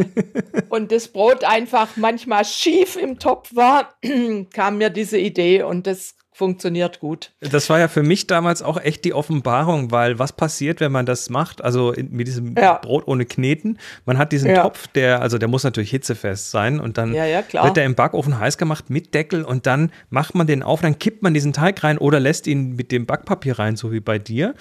und 0.68 0.92
das 0.92 1.08
Brot 1.08 1.44
einfach 1.44 1.96
manchmal 1.96 2.44
schief 2.44 2.96
im 2.96 3.18
Topf 3.18 3.54
war, 3.54 3.94
kam 4.52 4.78
mir 4.78 4.90
diese 4.90 5.18
Idee 5.18 5.62
und 5.62 5.86
das 5.86 6.17
funktioniert 6.38 7.00
gut. 7.00 7.32
Das 7.40 7.68
war 7.68 7.80
ja 7.80 7.88
für 7.88 8.04
mich 8.04 8.28
damals 8.28 8.62
auch 8.62 8.80
echt 8.80 9.04
die 9.04 9.12
Offenbarung, 9.12 9.90
weil 9.90 10.20
was 10.20 10.32
passiert, 10.32 10.78
wenn 10.80 10.92
man 10.92 11.04
das 11.04 11.30
macht? 11.30 11.62
Also 11.62 11.90
in, 11.92 12.12
mit 12.12 12.28
diesem 12.28 12.54
ja. 12.56 12.74
Brot 12.74 13.08
ohne 13.08 13.26
Kneten. 13.26 13.78
Man 14.06 14.18
hat 14.18 14.30
diesen 14.30 14.50
ja. 14.50 14.62
Topf, 14.62 14.86
der, 14.86 15.20
also 15.20 15.36
der 15.36 15.48
muss 15.48 15.64
natürlich 15.64 15.90
hitzefest 15.90 16.52
sein 16.52 16.78
und 16.78 16.96
dann 16.96 17.12
ja, 17.12 17.24
wird 17.24 17.76
der 17.76 17.84
im 17.84 17.96
Backofen 17.96 18.38
heiß 18.38 18.56
gemacht 18.56 18.88
mit 18.88 19.14
Deckel 19.14 19.42
und 19.42 19.66
dann 19.66 19.90
macht 20.10 20.36
man 20.36 20.46
den 20.46 20.62
auf, 20.62 20.80
dann 20.80 20.98
kippt 21.00 21.24
man 21.24 21.34
diesen 21.34 21.52
Teig 21.52 21.82
rein 21.82 21.98
oder 21.98 22.20
lässt 22.20 22.46
ihn 22.46 22.76
mit 22.76 22.92
dem 22.92 23.04
Backpapier 23.04 23.58
rein, 23.58 23.74
so 23.74 23.90
wie 23.90 24.00
bei 24.00 24.20
dir 24.20 24.54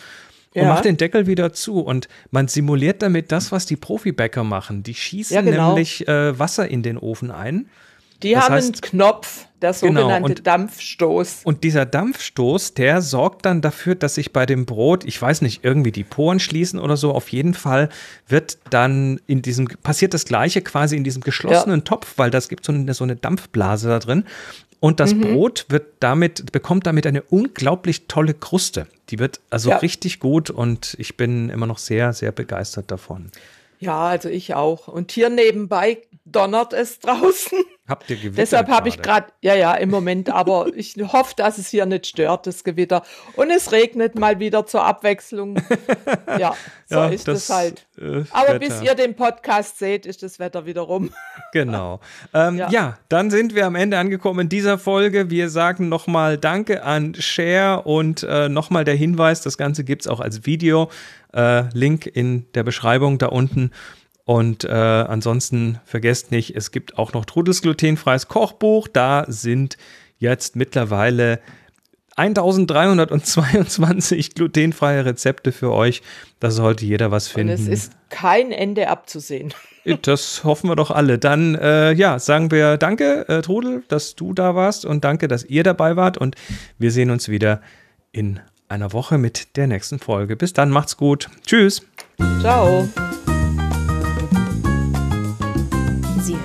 und 0.55 0.67
macht 0.67 0.85
den 0.85 0.97
Deckel 0.97 1.27
wieder 1.27 1.53
zu. 1.53 1.79
Und 1.81 2.07
man 2.31 2.47
simuliert 2.47 3.03
damit 3.03 3.31
das, 3.31 3.51
was 3.51 3.67
die 3.67 3.75
Profibäcker 3.75 4.43
machen. 4.43 4.81
Die 4.81 4.95
schießen 4.95 5.45
genau. 5.45 5.69
nämlich 5.69 6.07
äh, 6.07 6.37
Wasser 6.39 6.67
in 6.67 6.81
den 6.81 6.97
Ofen 6.97 7.29
ein. 7.29 7.69
Die 8.23 8.33
das 8.33 8.45
haben 8.45 8.55
heißt, 8.55 8.73
einen 8.73 8.81
Knopf, 8.81 9.46
der 9.61 9.71
genau, 9.71 10.01
sogenannte 10.01 10.15
genau, 10.15 10.25
und, 10.25 10.47
Dampfstoß. 10.47 11.41
Und 11.43 11.63
dieser 11.63 11.85
Dampfstoß, 11.85 12.73
der 12.75 13.01
sorgt 13.01 13.45
dann 13.45 13.61
dafür, 13.61 13.95
dass 13.95 14.15
sich 14.15 14.31
bei 14.33 14.45
dem 14.45 14.65
Brot, 14.65 15.03
ich 15.05 15.21
weiß 15.21 15.41
nicht, 15.41 15.63
irgendwie 15.63 15.91
die 15.91 16.03
Poren 16.03 16.39
schließen 16.39 16.79
oder 16.79 16.97
so. 16.97 17.11
Auf 17.11 17.29
jeden 17.29 17.53
Fall 17.53 17.89
wird 18.27 18.57
dann 18.69 19.19
in 19.25 19.41
diesem, 19.41 19.67
passiert 19.67 20.13
das 20.13 20.25
Gleiche 20.25 20.61
quasi 20.61 20.95
in 20.95 21.03
diesem 21.03 21.21
geschlossenen 21.21 21.79
ja. 21.79 21.85
Topf, 21.85 22.13
weil 22.17 22.29
das 22.29 22.49
gibt 22.49 22.65
so 22.65 22.71
eine, 22.71 22.93
so 22.93 23.03
eine 23.03 23.15
Dampfblase 23.15 23.87
da 23.89 23.99
drin. 23.99 24.25
Und 24.79 24.99
das 24.99 25.15
mhm. 25.15 25.21
Brot 25.21 25.65
wird 25.69 25.85
damit, 25.99 26.51
bekommt 26.51 26.85
damit 26.85 27.07
eine 27.07 27.23
unglaublich 27.23 28.07
tolle 28.07 28.35
Kruste. 28.35 28.87
Die 29.09 29.17
wird 29.17 29.39
also 29.49 29.71
ja. 29.71 29.77
richtig 29.77 30.19
gut 30.19 30.49
und 30.51 30.95
ich 30.99 31.17
bin 31.17 31.49
immer 31.49 31.65
noch 31.65 31.79
sehr, 31.79 32.13
sehr 32.13 32.31
begeistert 32.31 32.91
davon. 32.91 33.31
Ja, 33.79 34.07
also 34.07 34.29
ich 34.29 34.53
auch. 34.53 34.87
Und 34.87 35.11
hier 35.11 35.29
nebenbei 35.29 35.99
donnert 36.31 36.73
es 36.73 36.99
draußen. 36.99 37.59
Habt 37.87 38.09
ihr 38.09 38.17
Gewitter? 38.17 38.35
Deshalb 38.35 38.67
habe 38.67 38.89
ich 38.89 39.01
gerade, 39.01 39.27
ja, 39.41 39.55
ja, 39.55 39.73
im 39.75 39.89
Moment, 39.89 40.29
aber 40.29 40.67
ich 40.75 40.95
hoffe, 41.13 41.33
dass 41.37 41.57
es 41.57 41.69
hier 41.69 41.85
nicht 41.85 42.07
stört, 42.07 42.45
das 42.45 42.63
Gewitter. 42.63 43.03
Und 43.35 43.49
es 43.49 43.71
regnet 43.71 44.15
mal 44.15 44.39
wieder 44.39 44.65
zur 44.65 44.83
Abwechslung. 44.83 45.61
Ja, 46.39 46.55
so 46.85 46.97
ja, 46.97 47.07
ist 47.07 47.27
es 47.27 47.49
halt. 47.49 47.87
Äh, 47.97 48.23
aber 48.31 48.47
Wetter. 48.47 48.59
bis 48.59 48.81
ihr 48.81 48.95
den 48.95 49.15
Podcast 49.15 49.79
seht, 49.79 50.05
ist 50.05 50.21
das 50.21 50.39
Wetter 50.39 50.65
wieder 50.65 50.81
rum. 50.81 51.11
Genau. 51.53 52.01
Ähm, 52.33 52.57
ja. 52.57 52.69
ja. 52.69 52.97
dann 53.09 53.31
sind 53.31 53.55
wir 53.55 53.65
am 53.65 53.75
Ende 53.75 53.97
angekommen 53.97 54.41
in 54.41 54.49
dieser 54.49 54.77
Folge. 54.77 55.29
Wir 55.29 55.49
sagen 55.49 55.89
nochmal 55.89 56.37
Danke 56.37 56.83
an 56.83 57.15
Share 57.15 57.83
und 57.83 58.23
äh, 58.23 58.49
nochmal 58.49 58.83
der 58.83 58.95
Hinweis, 58.95 59.41
das 59.41 59.57
Ganze 59.57 59.83
gibt 59.83 60.03
es 60.03 60.07
auch 60.07 60.19
als 60.19 60.45
Video. 60.45 60.91
Äh, 61.33 61.63
Link 61.73 62.05
in 62.05 62.45
der 62.53 62.63
Beschreibung 62.63 63.17
da 63.17 63.27
unten. 63.27 63.71
Und 64.27 64.63
äh, 64.65 64.71
ansonsten 64.71 65.79
vergesst 65.85 66.31
nicht, 66.31 66.53
es 66.53 66.71
gibt 66.71 66.97
auch 66.97 67.13
noch 67.13 67.23
Trudels 67.23 67.61
glutenfreies 67.61 68.27
Kochbuch. 68.27 68.89
Da 68.89 69.23
sind 69.29 69.77
jetzt 70.19 70.57
mittlerweile 70.57 71.39
1322 72.17 74.35
glutenfreie 74.35 75.05
Rezepte 75.05 75.53
für 75.53 75.71
euch. 75.71 76.01
Da 76.41 76.51
sollte 76.51 76.85
jeder 76.85 77.09
was 77.09 77.29
finden. 77.29 77.53
Und 77.53 77.61
es 77.61 77.69
ist 77.69 77.93
kein 78.09 78.51
Ende 78.51 78.89
abzusehen. 78.89 79.53
Das 80.01 80.43
hoffen 80.43 80.69
wir 80.69 80.75
doch 80.75 80.91
alle. 80.91 81.19
Dann, 81.19 81.55
äh, 81.55 81.93
ja, 81.93 82.19
sagen 82.19 82.51
wir 82.51 82.75
Danke, 82.75 83.29
äh, 83.29 83.41
Trudel, 83.41 83.85
dass 83.87 84.15
du 84.15 84.33
da 84.33 84.55
warst 84.55 84.83
und 84.83 85.05
danke, 85.05 85.29
dass 85.29 85.45
ihr 85.45 85.63
dabei 85.63 85.95
wart. 85.95 86.17
Und 86.17 86.35
wir 86.77 86.91
sehen 86.91 87.11
uns 87.11 87.29
wieder 87.29 87.61
in 88.11 88.41
einer 88.67 88.91
Woche 88.91 89.17
mit 89.17 89.55
der 89.55 89.67
nächsten 89.67 89.99
Folge. 89.99 90.35
Bis 90.35 90.51
dann, 90.51 90.69
macht's 90.69 90.97
gut. 90.97 91.29
Tschüss. 91.45 91.81
Ciao. 92.41 92.89